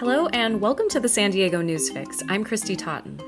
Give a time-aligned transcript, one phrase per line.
[0.00, 2.20] Hello and welcome to the San Diego News Fix.
[2.28, 3.20] I'm Kristy Totten.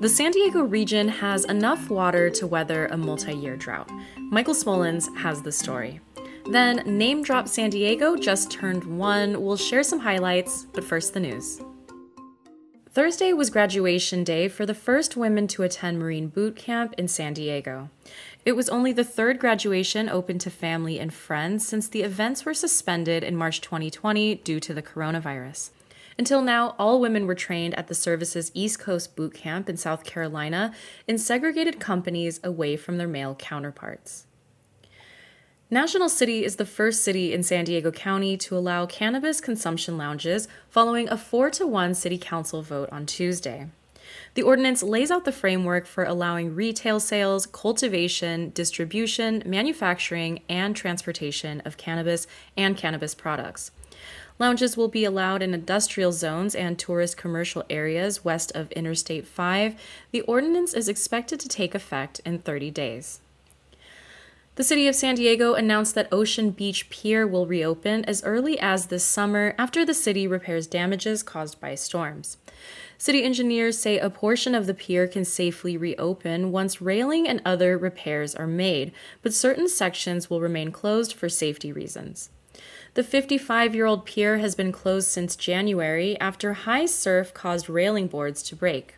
[0.00, 3.90] The San Diego region has enough water to weather a multi year drought.
[4.30, 6.00] Michael Smolens has the story.
[6.48, 9.42] Then, Name Drop San Diego just turned one.
[9.42, 11.60] We'll share some highlights, but first, the news.
[12.92, 17.34] Thursday was graduation day for the first women to attend Marine Boot Camp in San
[17.34, 17.90] Diego.
[18.44, 22.54] It was only the third graduation open to family and friends since the events were
[22.54, 25.70] suspended in March 2020 due to the coronavirus.
[26.18, 30.02] Until now, all women were trained at the service's East Coast Boot Camp in South
[30.04, 30.72] Carolina
[31.06, 34.26] in segregated companies away from their male counterparts.
[35.68, 40.48] National City is the first city in San Diego County to allow cannabis consumption lounges
[40.70, 43.66] following a 4 to 1 city council vote on Tuesday.
[44.34, 51.60] The ordinance lays out the framework for allowing retail sales, cultivation, distribution, manufacturing, and transportation
[51.62, 53.72] of cannabis and cannabis products.
[54.38, 59.74] Lounges will be allowed in industrial zones and tourist commercial areas west of Interstate 5.
[60.10, 63.20] The ordinance is expected to take effect in 30 days.
[64.56, 68.86] The city of San Diego announced that Ocean Beach Pier will reopen as early as
[68.86, 72.38] this summer after the city repairs damages caused by storms.
[72.96, 77.76] City engineers say a portion of the pier can safely reopen once railing and other
[77.76, 82.30] repairs are made, but certain sections will remain closed for safety reasons.
[82.96, 88.06] The 55 year old pier has been closed since January after high surf caused railing
[88.06, 88.94] boards to break.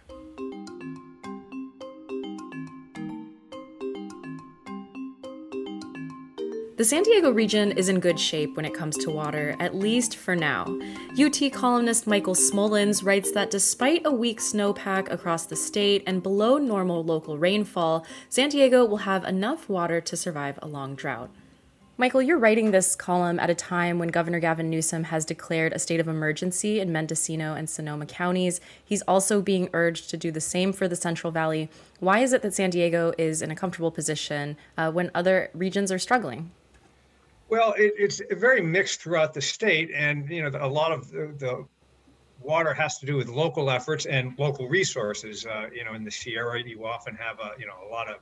[6.76, 10.14] The San Diego region is in good shape when it comes to water, at least
[10.14, 10.78] for now.
[11.20, 16.56] UT columnist Michael Smolens writes that despite a weak snowpack across the state and below
[16.56, 21.30] normal local rainfall, San Diego will have enough water to survive a long drought.
[22.00, 25.80] Michael, you're writing this column at a time when Governor Gavin Newsom has declared a
[25.80, 28.60] state of emergency in Mendocino and Sonoma counties.
[28.84, 31.69] He's also being urged to do the same for the Central Valley.
[31.98, 35.91] Why is it that San Diego is in a comfortable position uh, when other regions
[35.91, 36.53] are struggling?
[37.48, 41.34] Well, it, it's very mixed throughout the state, and you know a lot of the,
[41.36, 41.66] the
[42.41, 45.47] water has to do with local efforts and local resources.
[45.47, 48.19] Uh, you know, in the Sierra, you often have a you know a lot of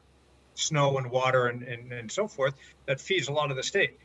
[0.57, 2.55] snow and water and, and, and so forth
[2.87, 3.99] that feeds a lot of the state.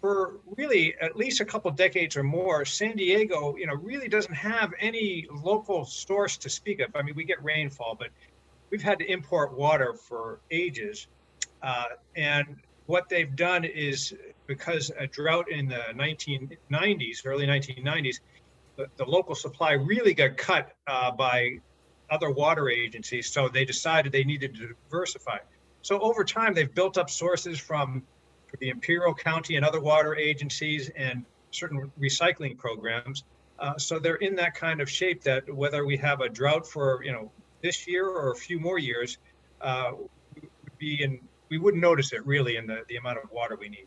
[0.00, 4.34] For really at least a couple decades or more, San Diego, you know, really doesn't
[4.34, 6.94] have any local source to speak of.
[6.94, 8.08] I mean, we get rainfall, but
[8.70, 11.06] we've had to import water for ages.
[11.62, 11.84] Uh,
[12.16, 12.56] and
[12.86, 14.14] what they've done is
[14.46, 18.20] because a drought in the 1990s, early 1990s,
[18.76, 21.58] the, the local supply really got cut uh, by
[22.10, 23.30] other water agencies.
[23.30, 25.38] So they decided they needed to diversify.
[25.84, 28.02] So over time, they've built up sources from
[28.58, 33.24] the Imperial County and other water agencies and certain recycling programs.
[33.58, 37.04] Uh, so they're in that kind of shape that whether we have a drought for
[37.04, 37.30] you know
[37.60, 39.18] this year or a few more years,
[39.60, 39.92] uh,
[40.78, 43.86] be in we wouldn't notice it really in the, the amount of water we need.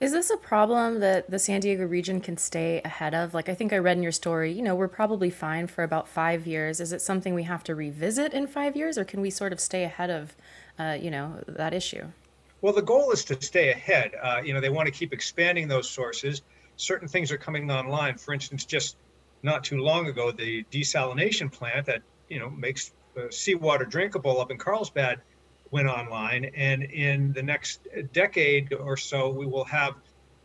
[0.00, 3.34] Is this a problem that the San Diego region can stay ahead of?
[3.34, 6.08] Like, I think I read in your story, you know, we're probably fine for about
[6.08, 6.80] five years.
[6.80, 9.60] Is it something we have to revisit in five years, or can we sort of
[9.60, 10.34] stay ahead of,
[10.80, 12.04] uh, you know, that issue?
[12.62, 14.12] Well, the goal is to stay ahead.
[14.22, 16.42] Uh, you know, they want to keep expanding those sources.
[16.76, 18.16] Certain things are coming online.
[18.16, 18.96] For instance, just
[19.42, 24.50] not too long ago, the desalination plant that, you know, makes uh, seawater drinkable up
[24.50, 25.20] in Carlsbad
[25.70, 26.46] went online.
[26.56, 29.94] And in the next decade or so, we will have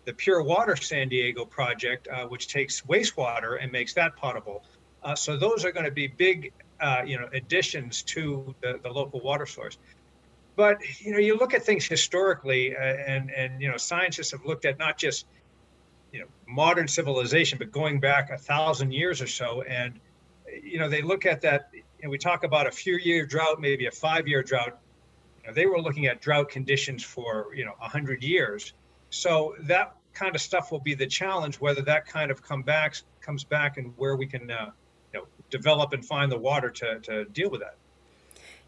[0.05, 4.63] the Pure Water San Diego project, uh, which takes wastewater and makes that potable.
[5.03, 8.89] Uh, so those are going to be big, uh, you know, additions to the, the
[8.89, 9.77] local water source.
[10.55, 14.45] But you know, you look at things historically, uh, and and you know, scientists have
[14.45, 15.25] looked at not just
[16.11, 19.99] you know modern civilization, but going back a thousand years or so, and
[20.63, 21.69] you know, they look at that.
[22.01, 24.77] And we talk about a few year drought, maybe a five year drought
[25.47, 28.73] know, they were looking at drought conditions for you know 100 years.
[29.09, 32.95] So that kind of stuff will be the challenge, whether that kind of come back,
[33.21, 34.71] comes back and where we can uh,
[35.13, 37.75] you know, develop and find the water to, to deal with that.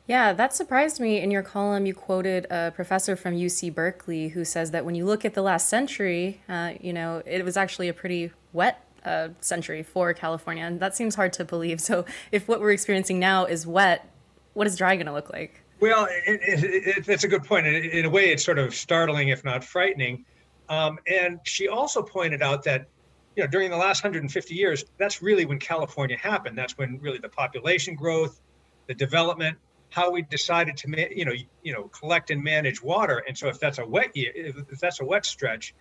[0.07, 1.19] Yeah, that surprised me.
[1.19, 5.05] In your column, you quoted a professor from UC Berkeley who says that when you
[5.05, 9.29] look at the last century, uh, you know, it was actually a pretty wet uh,
[9.41, 10.63] century for California.
[10.63, 11.81] And that seems hard to believe.
[11.87, 14.09] So if what we're experiencing now is wet,
[14.53, 15.61] what is dry going to look like?
[15.79, 17.67] Well, it, it, it, it's a good point.
[17.67, 20.25] In, a way, it's sort of startling, if not frightening.
[20.69, 22.87] Um, and she also pointed out that,
[23.35, 26.57] you know, during the last 150 years, that's really when California happened.
[26.57, 28.41] That's when really the population growth,
[28.87, 29.57] the development,
[29.89, 33.23] how we decided to, you know, you know, collect and manage water.
[33.27, 35.73] And so, if that's a wet year, if that's a wet stretch,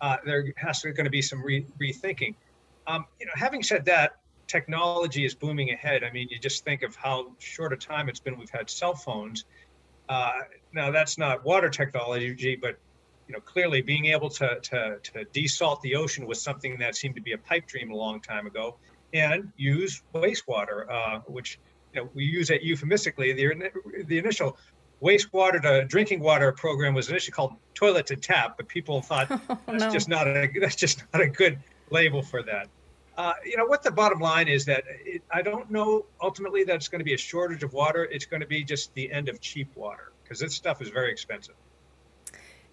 [0.00, 2.34] uh, there has to going to be some re- rethinking.
[2.86, 4.16] Um, you know, having said that,
[4.48, 6.02] technology is booming ahead.
[6.04, 8.38] I mean, you just think of how short a time it's been.
[8.38, 9.44] We've had cell phones.
[10.08, 10.32] Uh,
[10.74, 12.76] now, that's not water technology, but
[13.28, 17.14] you know, clearly being able to, to, to desalt the ocean was something that seemed
[17.14, 18.76] to be a pipe dream a long time ago,
[19.14, 21.58] and use wastewater, uh, which
[21.92, 23.32] you know we use it euphemistically.
[23.32, 23.70] The
[24.04, 24.56] the initial
[25.02, 29.58] wastewater to drinking water program was initially called toilet to tap, but people thought oh,
[29.66, 29.90] that's no.
[29.90, 31.58] just not a that's just not a good
[31.90, 32.68] label for that.
[33.18, 36.76] Uh, you know what the bottom line is that it, I don't know ultimately that
[36.76, 38.04] it's going to be a shortage of water.
[38.04, 41.10] It's going to be just the end of cheap water because this stuff is very
[41.10, 41.56] expensive.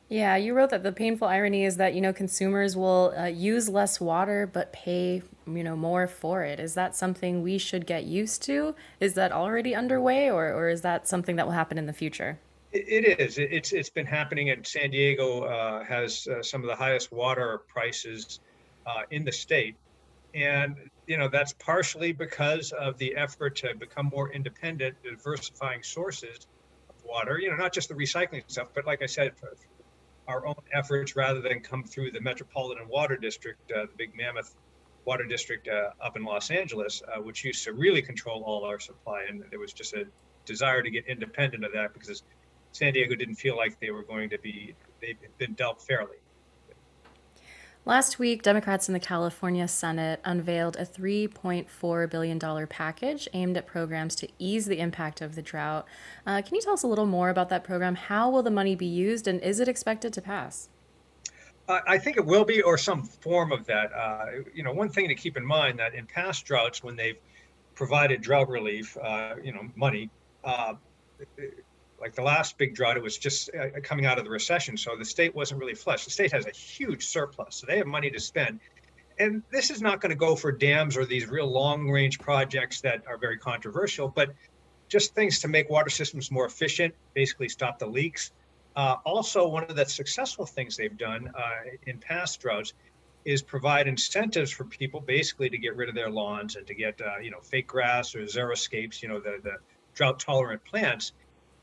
[0.10, 3.70] Yeah, you wrote that the painful irony is that you know consumers will uh, use
[3.70, 6.60] less water but pay you know more for it.
[6.60, 8.76] Is that something we should get used to?
[9.00, 12.40] Is that already underway, or or is that something that will happen in the future?
[12.72, 13.38] it is.
[13.38, 17.62] It's it's been happening, and San Diego uh, has uh, some of the highest water
[17.68, 18.40] prices
[18.88, 19.78] uh, in the state
[20.34, 20.76] and
[21.08, 26.48] you know that's partially because of the effort to become more independent diversifying sources
[26.90, 29.32] of water you know not just the recycling stuff but like i said
[30.30, 34.56] our own efforts rather than come through the metropolitan water district uh, the big mammoth
[35.06, 38.80] water district uh, up in los angeles uh, which used to really control all our
[38.80, 39.26] supply.
[39.28, 40.06] And there was just a
[40.46, 42.24] desire to get independent of that because
[42.72, 46.18] san diego didn't feel like they were going to be they've been dealt fairly
[47.90, 54.14] Last week, Democrats in the California Senate unveiled a $3.4 billion package aimed at programs
[54.18, 55.88] to ease the impact of the drought.
[56.24, 57.96] Uh, can you tell us a little more about that program?
[57.96, 60.70] How will the money be used, and is it expected to pass?
[61.68, 63.92] I think it will be, or some form of that.
[63.92, 67.18] Uh, you know, one thing to keep in mind that in past droughts, when they've
[67.74, 70.12] provided drought relief, uh, you know, money,
[70.44, 70.76] uh,
[72.02, 74.96] like the last big drought, it was just uh, coming out of the recession, so
[74.98, 76.06] the state wasn't really flush.
[76.06, 78.60] The state has a huge surplus, so they have money to spend.
[79.20, 82.80] And this is not going to go for dams or these real long range projects
[82.82, 84.30] that are very controversial, but
[84.88, 88.32] just things to make water systems more efficient, basically stop the leaks.
[88.76, 92.74] Uh, also, one of the successful things they've done uh, in past droughts
[93.26, 97.00] is provide incentives for people basically to get rid of their lawns and to get,
[97.02, 99.58] uh, you know, fake grass or xeriscapes, you know, the, the
[99.94, 101.12] drought tolerant plants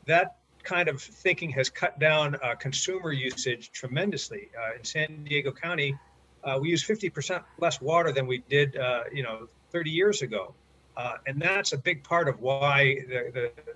[0.07, 4.49] that kind of thinking has cut down uh, consumer usage tremendously.
[4.59, 5.97] Uh, in San Diego County,
[6.43, 10.55] uh, we use 50% less water than we did, uh, you know, 30 years ago,
[10.97, 13.73] uh, and that's a big part of why the, the, the,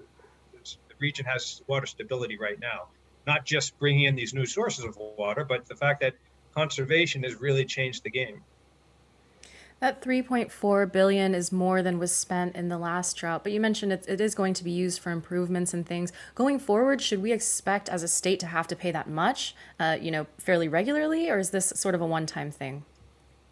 [0.98, 2.88] region has water stability right now.
[3.26, 6.12] Not just bringing in these new sources of water, but the fact that
[6.54, 8.42] conservation has really changed the game.
[9.80, 13.94] That 3.4 billion is more than was spent in the last drought, but you mentioned
[13.94, 16.12] it, it is going to be used for improvements and things.
[16.34, 19.96] Going forward, should we expect as a state to have to pay that much, uh,
[19.98, 22.84] you know, fairly regularly, or is this sort of a one-time thing?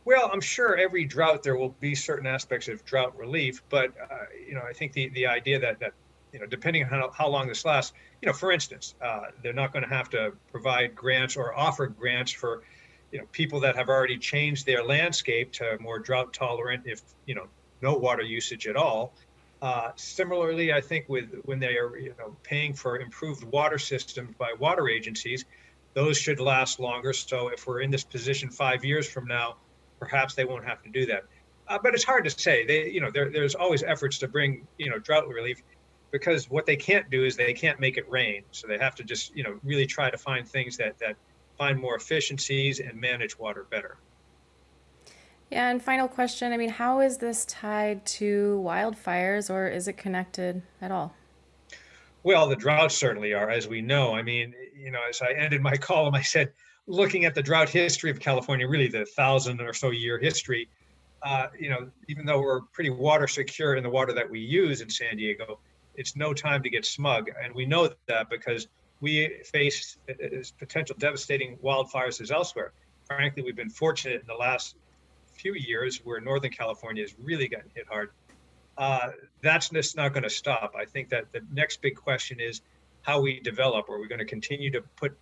[0.05, 4.25] Well, I'm sure every drought there will be certain aspects of drought relief, but uh,
[4.47, 5.93] you know, I think the the idea that that
[6.33, 9.55] you know, depending on how, how long this lasts, you know, for instance, uh, they're
[9.55, 12.63] not going to have to provide grants or offer grants for
[13.13, 17.35] you know people that have already changed their landscape to more drought tolerant if you
[17.35, 17.47] know
[17.83, 19.13] no water usage at all.
[19.61, 24.33] Uh, similarly i think with when they are you know paying for improved water systems
[24.39, 25.45] by water agencies
[25.95, 27.13] those should last longer.
[27.13, 29.57] So if we're in this position five years from now
[29.99, 31.25] perhaps they won't have to do that.
[31.67, 32.65] Uh, but it's hard to say.
[32.65, 35.63] They you know there, there's always efforts to bring you know drought relief
[36.11, 38.43] because what they can't do is they can't make it rain.
[38.53, 41.17] So they have to just you know really try to find things that that
[41.59, 43.99] find more efficiencies and manage water better.
[45.51, 49.97] Yeah, and final question I mean, how is this tied to wildfires or is it
[49.97, 51.15] connected at all?
[52.23, 54.15] Well, the droughts certainly are, as we know.
[54.15, 56.53] I mean, you know, as I ended my column, I said,
[56.87, 60.69] looking at the drought history of California, really the thousand or so year history,
[61.23, 64.81] uh, you know, even though we're pretty water secure in the water that we use
[64.81, 65.59] in San Diego,
[65.95, 67.31] it's no time to get smug.
[67.43, 68.69] And we know that because
[69.01, 69.97] we face
[70.39, 72.73] as potential devastating wildfires as elsewhere.
[73.07, 74.77] Frankly, we've been fortunate in the last
[75.35, 78.11] few years where Northern California has really gotten hit hard.
[78.77, 79.11] Uh,
[79.43, 80.75] that's just not going to stop.
[80.79, 82.61] I think that the next big question is
[83.03, 83.89] how we develop.
[83.89, 85.17] Are we going to continue to put,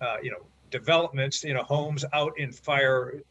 [0.00, 3.22] uh, you know, developments, you know, homes out in fire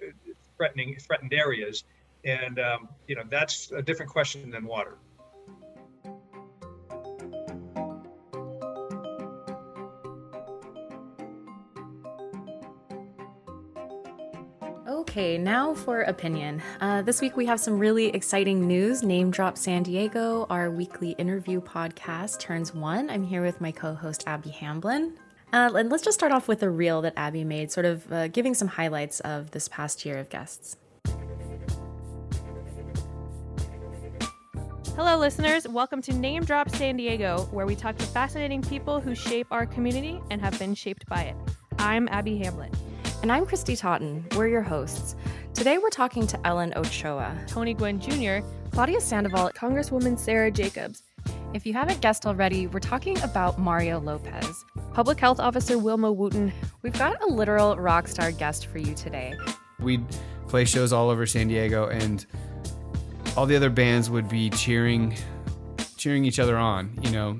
[0.58, 1.84] threatening threatened areas?
[2.26, 4.98] And um, you know, that's a different question than water.
[15.14, 16.60] Okay, now for opinion.
[16.82, 19.04] Uh, this week we have some really exciting news.
[19.04, 23.12] Name Drop San Diego, our weekly interview podcast, turns one.
[23.12, 25.14] I'm here with my co host, Abby Hamblin.
[25.54, 28.28] Uh, and let's just start off with a reel that Abby made, sort of uh,
[28.30, 30.78] giving some highlights of this past year of guests.
[34.96, 35.68] Hello, listeners.
[35.68, 39.68] Welcome to Name Drop San Diego, where we talk to fascinating people who shape our
[39.68, 41.36] community and have been shaped by it.
[41.78, 42.72] I'm Abby Hamblin.
[43.24, 44.26] And I'm Kristy Totten.
[44.36, 45.16] We're your hosts.
[45.54, 51.04] Today we're talking to Ellen Ochoa, Tony Gwynn Jr., Claudia Sandoval, Congresswoman Sarah Jacobs.
[51.54, 56.52] If you haven't guessed already, we're talking about Mario Lopez, Public Health Officer Wilma Wooten.
[56.82, 59.34] We've got a literal rock star guest for you today.
[59.80, 60.06] We'd
[60.50, 62.26] play shows all over San Diego, and
[63.38, 65.16] all the other bands would be cheering,
[65.96, 67.40] cheering each other on, you know.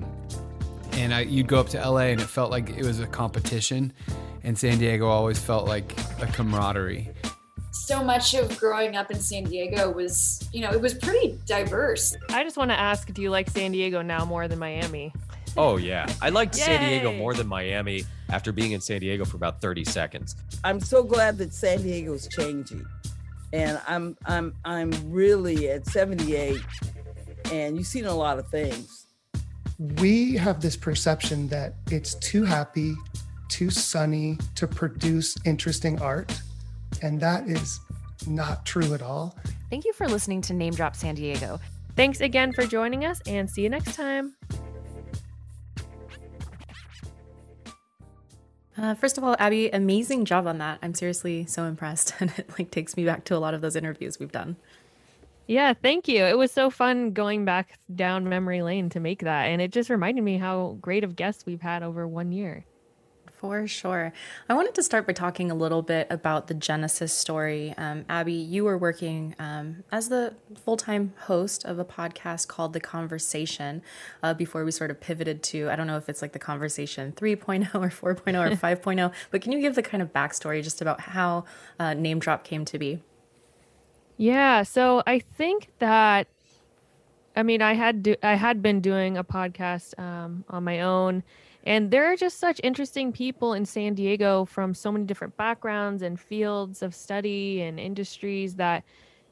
[0.92, 3.92] And I, you'd go up to LA, and it felt like it was a competition,
[4.44, 7.10] and San Diego always felt like a camaraderie
[7.74, 12.16] so much of growing up in San Diego was, you know, it was pretty diverse.
[12.30, 15.12] I just want to ask do you like San Diego now more than Miami?
[15.56, 16.12] Oh, yeah.
[16.22, 19.84] I liked San Diego more than Miami after being in San Diego for about 30
[19.84, 20.34] seconds.
[20.64, 22.84] I'm so glad that San Diego is changing.
[23.52, 26.60] And I'm I'm I'm really at 78
[27.52, 29.06] and you've seen a lot of things.
[29.78, 32.96] We have this perception that it's too happy,
[33.48, 36.40] too sunny to produce interesting art
[37.02, 37.80] and that is
[38.26, 39.36] not true at all.
[39.70, 41.60] Thank you for listening to Name Drop San Diego.
[41.96, 44.34] Thanks again for joining us and see you next time.
[48.76, 50.80] Uh, first of all, Abby, amazing job on that.
[50.82, 53.76] I'm seriously so impressed, and it like takes me back to a lot of those
[53.76, 54.56] interviews we've done.
[55.46, 56.24] Yeah, thank you.
[56.24, 59.90] It was so fun going back down memory lane to make that, and it just
[59.90, 62.64] reminded me how great of guests we've had over one year.
[63.44, 64.10] For sure.
[64.48, 67.74] I wanted to start by talking a little bit about the Genesis story.
[67.76, 70.34] Um, Abby, you were working um, as the
[70.64, 73.82] full time host of a podcast called The Conversation
[74.22, 77.12] uh, before we sort of pivoted to, I don't know if it's like The Conversation
[77.12, 81.02] 3.0 or 4.0 or 5.0, but can you give the kind of backstory just about
[81.02, 81.44] how
[81.78, 83.02] uh, Name Drop came to be?
[84.16, 84.62] Yeah.
[84.62, 86.28] So I think that.
[87.36, 91.24] I mean, I had do, I had been doing a podcast um, on my own,
[91.64, 96.02] and there are just such interesting people in San Diego from so many different backgrounds
[96.02, 98.84] and fields of study and industries that,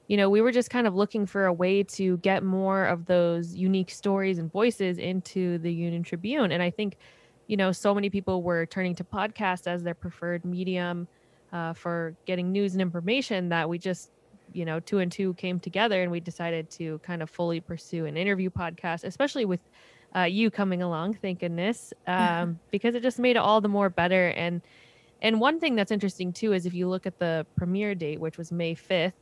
[0.09, 3.05] you know, we were just kind of looking for a way to get more of
[3.05, 6.53] those unique stories and voices into the Union Tribune.
[6.53, 6.97] And I think,
[7.49, 11.09] you know, so many people were turning to podcasts as their preferred medium
[11.53, 14.11] uh, for getting news and information that we just,
[14.55, 18.07] you know, two and two came together and we decided to kind of fully pursue
[18.07, 19.61] an interview podcast, especially with
[20.17, 23.91] uh, you coming along, thank goodness, um, because it just made it all the more
[23.91, 24.29] better.
[24.29, 24.63] And
[25.21, 28.39] and one thing that's interesting too is if you look at the premiere date, which
[28.39, 29.15] was May fifth,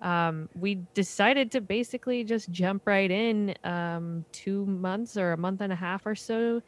[0.00, 5.60] um, we decided to basically just jump right in um, two months or a month
[5.60, 6.62] and a half or so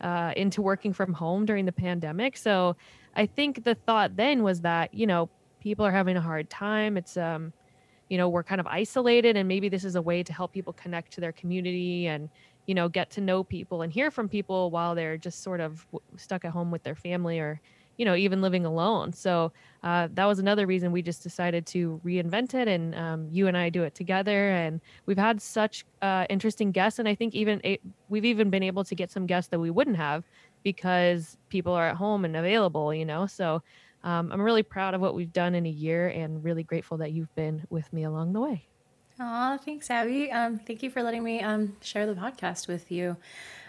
[0.00, 2.36] uh, into working from home during the pandemic.
[2.36, 2.76] So
[3.16, 5.28] I think the thought then was that you know
[5.60, 6.96] people are having a hard time.
[6.96, 7.52] It's um,
[8.08, 10.72] you know we're kind of isolated, and maybe this is a way to help people
[10.72, 12.28] connect to their community and
[12.68, 15.86] you know, get to know people and hear from people while they're just sort of
[16.18, 17.60] stuck at home with their family or,
[17.98, 19.12] you know, even living alone.
[19.12, 23.48] So uh, that was another reason we just decided to reinvent it, and um, you
[23.48, 24.50] and I do it together.
[24.50, 28.62] And we've had such uh, interesting guests, and I think even a- we've even been
[28.62, 30.24] able to get some guests that we wouldn't have
[30.62, 32.94] because people are at home and available.
[32.94, 33.62] You know, so.
[34.04, 37.12] Um, I'm really proud of what we've done in a year and really grateful that
[37.12, 38.67] you've been with me along the way.
[39.20, 40.30] Aw, thanks, Abby.
[40.30, 43.16] Um, thank you for letting me um, share the podcast with you.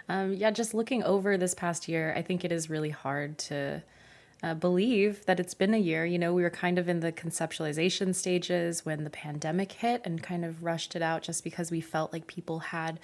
[0.07, 3.81] Um, yeah, just looking over this past year, I think it is really hard to
[4.43, 6.05] uh, believe that it's been a year.
[6.05, 10.21] You know, we were kind of in the conceptualization stages when the pandemic hit and
[10.21, 12.99] kind of rushed it out just because we felt like people had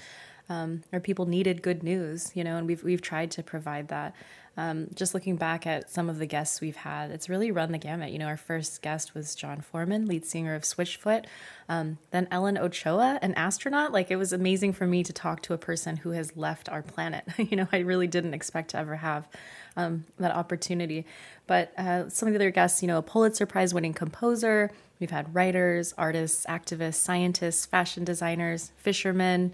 [0.50, 4.16] um, or people needed good news, you know, and we've we've tried to provide that.
[4.58, 7.78] Um, just looking back at some of the guests we've had, it's really run the
[7.78, 8.12] gamut.
[8.12, 11.26] You know, our first guest was Jon Foreman, lead singer of Switchfoot.
[11.68, 13.92] Um, then Ellen Ochoa, an astronaut.
[13.92, 16.82] Like it was amazing for me to talk to a person who has left our
[16.82, 17.26] planet.
[17.38, 19.28] you know, I really didn't expect to ever have
[19.76, 21.06] um, that opportunity.
[21.48, 24.72] But uh, some of the other guests, you know, a Pulitzer Prize winning composer.
[25.00, 29.54] We've had writers, artists, activists, scientists, fashion designers, fishermen.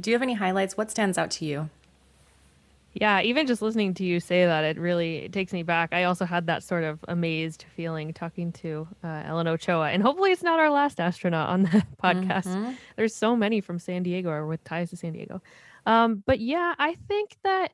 [0.00, 0.76] Do you have any highlights?
[0.76, 1.70] What stands out to you?
[2.94, 5.94] Yeah, even just listening to you say that, it really it takes me back.
[5.94, 10.30] I also had that sort of amazed feeling talking to uh, Ellen Ochoa, and hopefully
[10.30, 12.48] it's not our last astronaut on the podcast.
[12.48, 12.72] Mm-hmm.
[12.96, 15.40] There's so many from San Diego or with ties to San Diego.
[15.86, 17.72] Um, but yeah, I think that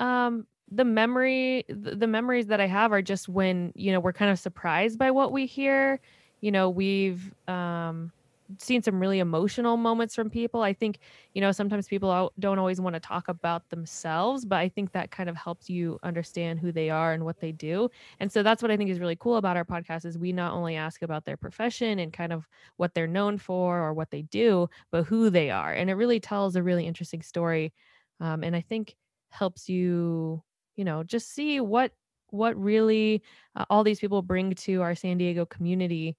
[0.00, 4.12] um, the memory, the, the memories that I have are just when you know we're
[4.12, 6.00] kind of surprised by what we hear.
[6.40, 8.10] You know, we've um,
[8.58, 10.62] seen some really emotional moments from people.
[10.62, 10.98] I think,
[11.34, 15.10] you know, sometimes people don't always want to talk about themselves, but I think that
[15.10, 17.88] kind of helps you understand who they are and what they do.
[18.20, 20.52] And so that's what I think is really cool about our podcast is we not
[20.52, 24.22] only ask about their profession and kind of what they're known for or what they
[24.22, 25.72] do, but who they are.
[25.72, 27.72] And it really tells a really interesting story.
[28.20, 28.96] Um, and I think
[29.30, 30.42] helps you,
[30.76, 31.92] you know, just see what
[32.30, 33.22] what really
[33.54, 36.16] uh, all these people bring to our San Diego community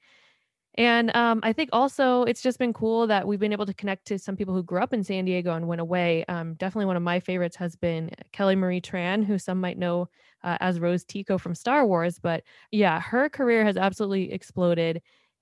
[0.78, 4.06] and um, I think also it's just been cool that we've been able to connect
[4.08, 6.24] to some people who grew up in San Diego and went away.
[6.30, 10.08] Um, definitely one of my favorites has been Kelly Marie Tran, who some might know
[10.44, 12.20] uh, as Rose Tico from Star Wars.
[12.20, 15.02] But yeah, her career has absolutely exploded.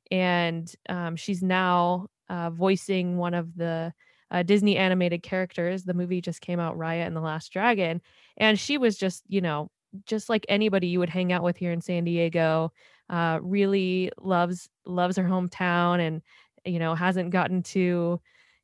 [0.09, 3.93] And um, she's now uh, voicing one of the
[4.31, 5.83] uh, Disney animated characters.
[5.83, 8.01] The movie just came out, Raya and the Last Dragon.
[8.37, 9.69] And she was just, you know,
[10.05, 12.71] just like anybody you would hang out with here in San Diego
[13.09, 16.21] uh, really loves loves her hometown and
[16.65, 18.19] you know hasn't gotten to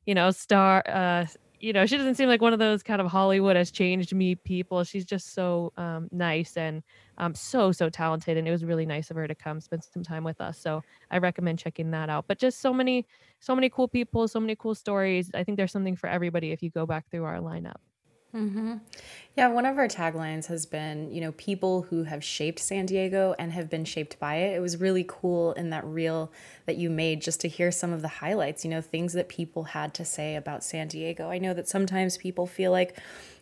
[0.06, 1.24] you know star uh
[1.60, 4.34] you know she doesn't seem like one of those kind of hollywood has changed me
[4.34, 4.82] people.
[4.82, 6.82] She's just so um, nice and
[7.18, 10.02] um, so so talented and it was really nice of her to come spend some
[10.02, 10.58] time with us.
[10.58, 10.82] So
[11.12, 12.24] i recommend checking that out.
[12.26, 13.06] But just so many
[13.38, 15.30] so many cool people so many cool stories.
[15.34, 17.76] I think there's something for everybody if you go back through our lineup
[18.34, 18.76] Mm-hmm.
[19.36, 23.34] Yeah, one of our taglines has been, you know, people who have shaped San Diego
[23.38, 24.56] and have been shaped by it.
[24.56, 26.32] It was really cool in that reel
[26.66, 29.64] that you made just to hear some of the highlights, you know, things that people
[29.64, 31.30] had to say about San Diego.
[31.30, 32.98] I know that sometimes people feel like,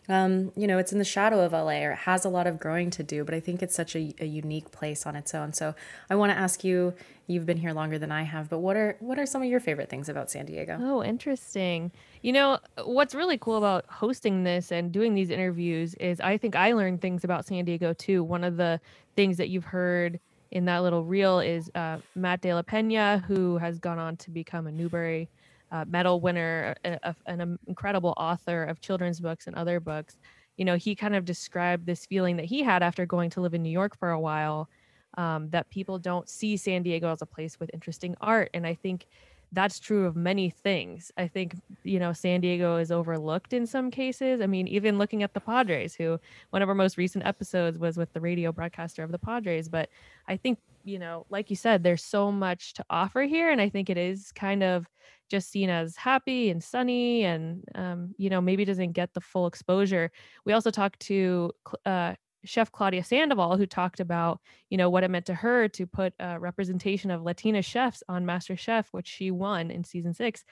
[0.09, 2.59] um, you know, it's in the shadow of LA or it has a lot of
[2.59, 5.53] growing to do, but I think it's such a, a unique place on its own.
[5.53, 5.75] So
[6.09, 6.93] I want to ask you,
[7.27, 9.59] you've been here longer than I have, but what are what are some of your
[9.59, 10.77] favorite things about San Diego?
[10.81, 11.91] Oh, interesting.
[12.23, 16.55] You know, what's really cool about hosting this and doing these interviews is I think
[16.55, 18.23] I learned things about San Diego too.
[18.23, 18.81] One of the
[19.15, 23.57] things that you've heard in that little reel is uh, Matt De La Pena, who
[23.59, 25.29] has gone on to become a Newbery
[25.71, 30.17] uh, medal winner, a, a, an incredible author of children's books and other books.
[30.57, 33.53] You know, he kind of described this feeling that he had after going to live
[33.53, 34.69] in New York for a while,
[35.17, 38.49] um, that people don't see San Diego as a place with interesting art.
[38.53, 39.07] And I think
[39.53, 41.11] that's true of many things.
[41.17, 44.39] I think, you know, San Diego is overlooked in some cases.
[44.39, 46.19] I mean, even looking at the Padres, who
[46.51, 49.67] one of our most recent episodes was with the radio broadcaster of the Padres.
[49.67, 49.89] But
[50.27, 53.51] I think, you know, like you said, there's so much to offer here.
[53.51, 54.87] And I think it is kind of
[55.29, 59.47] just seen as happy and sunny and, um, you know, maybe doesn't get the full
[59.47, 60.11] exposure.
[60.45, 61.51] We also talked to
[61.85, 65.85] uh, chef Claudia Sandoval, who talked about, you know, what it meant to her to
[65.85, 70.43] put a representation of Latina chefs on Master Chef, which she won in season six.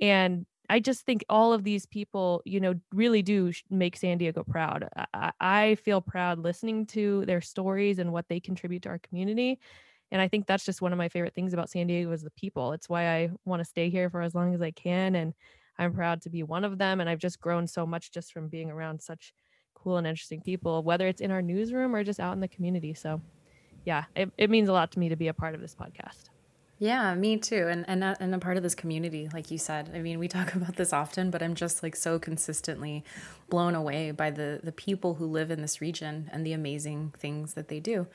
[0.00, 4.42] And I just think all of these people, you know, really do make San Diego
[4.42, 4.88] proud.
[5.14, 9.60] I, I feel proud listening to their stories and what they contribute to our community.
[10.10, 12.30] And I think that's just one of my favorite things about San Diego is the
[12.30, 12.72] people.
[12.72, 15.14] It's why I want to stay here for as long as I can.
[15.14, 15.34] And
[15.78, 17.00] I'm proud to be one of them.
[17.00, 19.32] And I've just grown so much just from being around such
[19.82, 22.94] cool and interesting people, whether it's in our newsroom or just out in the community.
[22.94, 23.20] So,
[23.84, 26.30] yeah, it, it means a lot to me to be a part of this podcast.
[26.78, 27.68] Yeah, me too.
[27.68, 29.90] And and and a part of this community, like you said.
[29.94, 33.04] I mean, we talk about this often, but I'm just like so consistently
[33.48, 37.54] blown away by the the people who live in this region and the amazing things
[37.54, 38.06] that they do.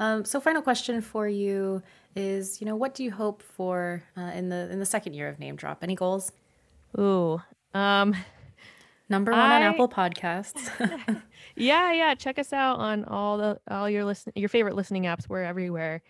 [0.00, 1.82] Um, so, final question for you
[2.16, 5.28] is, you know, what do you hope for uh, in the in the second year
[5.28, 5.82] of Name Drop?
[5.82, 6.32] Any goals?
[6.98, 7.40] Ooh,
[7.72, 8.14] um,
[9.08, 10.70] Number one I, on Apple Podcasts.
[11.56, 12.14] yeah, yeah.
[12.14, 15.28] Check us out on all the all your listen your favorite listening apps.
[15.28, 16.02] We're everywhere.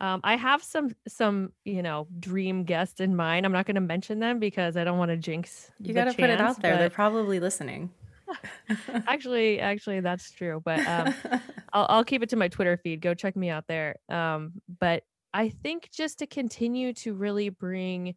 [0.00, 3.46] Um, I have some some you know dream guests in mind.
[3.46, 5.70] I'm not going to mention them because I don't want to jinx.
[5.78, 6.74] You got to put it out there.
[6.74, 6.78] But...
[6.78, 7.90] They're probably listening.
[9.06, 10.60] actually, actually, that's true.
[10.64, 11.14] But um,
[11.72, 13.00] I'll I'll keep it to my Twitter feed.
[13.00, 13.96] Go check me out there.
[14.08, 18.14] Um, but I think just to continue to really bring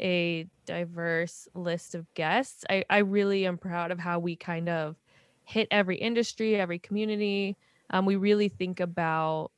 [0.00, 2.64] a diverse list of guests.
[2.68, 4.96] I, I really am proud of how we kind of
[5.44, 7.56] hit every industry, every community.
[7.90, 9.50] Um, we really think about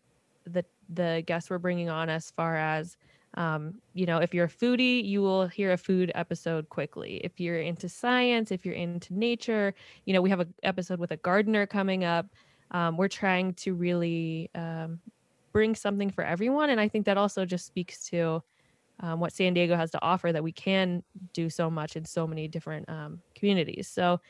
[0.44, 2.96] the the guests we're bringing on as far as
[3.36, 7.20] um, you know, if you're a foodie, you will hear a food episode quickly.
[7.22, 9.74] If you're into science, if you're into nature,
[10.06, 12.26] you know, we have an episode with a gardener coming up.
[12.70, 15.00] Um, we're trying to really um,
[15.52, 18.42] bring something for everyone, and I think that also just speaks to
[19.00, 22.26] um, what San Diego has to offer that we can do so much in so
[22.26, 23.88] many different um, communities.
[23.88, 24.20] So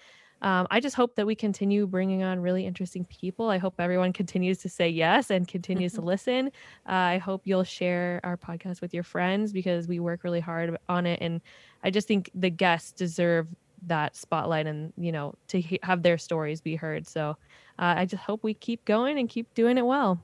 [0.43, 3.49] um, I just hope that we continue bringing on really interesting people.
[3.49, 6.49] I hope everyone continues to say yes and continues to listen.
[6.87, 10.77] Uh, I hope you'll share our podcast with your friends because we work really hard
[10.89, 11.21] on it.
[11.23, 11.41] And
[11.83, 13.49] I just think the guests deserve
[13.87, 17.07] that spotlight and, you know, to he- have their stories be heard.
[17.07, 17.37] So
[17.79, 20.21] uh, I just hope we keep going and keep doing it well.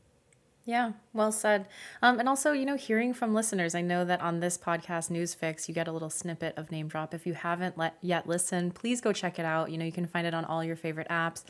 [0.64, 1.66] Yeah, well said.
[2.02, 3.74] Um, and also, you know, hearing from listeners.
[3.74, 7.14] I know that on this podcast, Newsfix, you get a little snippet of Name Drop.
[7.14, 9.72] If you haven't let, yet listened, please go check it out.
[9.72, 11.42] You know, you can find it on all your favorite apps.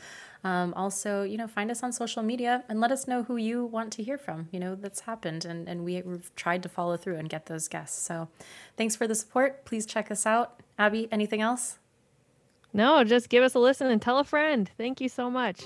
[0.43, 3.65] Um, also, you know, find us on social media and let us know who you
[3.65, 4.49] want to hear from.
[4.51, 7.67] You know, that's happened, and, and we, we've tried to follow through and get those
[7.67, 8.01] guests.
[8.01, 8.29] So
[8.77, 9.63] thanks for the support.
[9.63, 10.59] Please check us out.
[10.79, 11.77] Abby, anything else?
[12.73, 14.71] No, just give us a listen and tell a friend.
[14.75, 15.61] Thank you so much.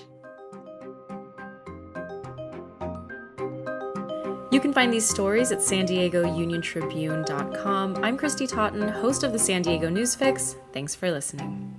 [4.50, 7.98] You can find these stories at san diego union tribune.com.
[8.04, 10.56] I'm Kristy Totten, host of the San Diego Newsfix.
[10.72, 11.77] Thanks for listening.